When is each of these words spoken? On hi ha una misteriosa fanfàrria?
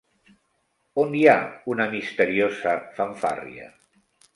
On 1.03 1.13
hi 1.19 1.21
ha 1.33 1.37
una 1.75 1.89
misteriosa 1.95 2.77
fanfàrria? 3.01 3.75